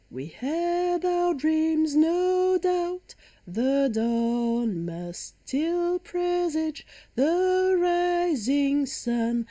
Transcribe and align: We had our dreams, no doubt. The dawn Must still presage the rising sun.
We 0.09 0.25
had 0.29 1.05
our 1.05 1.35
dreams, 1.35 1.95
no 1.95 2.57
doubt. 2.59 3.13
The 3.45 3.87
dawn 3.93 4.83
Must 4.83 5.21
still 5.45 5.99
presage 5.99 6.87
the 7.13 7.77
rising 7.79 8.87
sun. 8.87 9.39